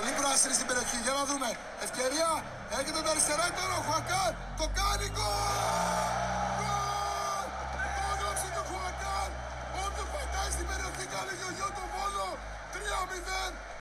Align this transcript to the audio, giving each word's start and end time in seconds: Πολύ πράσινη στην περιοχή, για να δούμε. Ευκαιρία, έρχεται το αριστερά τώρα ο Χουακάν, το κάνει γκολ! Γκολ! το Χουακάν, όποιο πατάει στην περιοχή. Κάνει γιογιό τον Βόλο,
Πολύ 0.00 0.14
πράσινη 0.20 0.54
στην 0.58 0.66
περιοχή, 0.70 0.98
για 1.06 1.14
να 1.18 1.22
δούμε. 1.30 1.48
Ευκαιρία, 1.86 2.30
έρχεται 2.78 3.00
το 3.04 3.10
αριστερά 3.14 3.46
τώρα 3.58 3.74
ο 3.80 3.82
Χουακάν, 3.86 4.32
το 4.60 4.66
κάνει 4.78 5.06
γκολ! 5.16 6.10
Γκολ! 6.58 7.46
το 8.56 8.62
Χουακάν, 8.68 9.30
όποιο 9.84 10.04
πατάει 10.12 10.50
στην 10.56 10.66
περιοχή. 10.70 11.04
Κάνει 11.14 11.32
γιογιό 11.40 11.68
τον 11.76 11.86
Βόλο, 11.92 12.28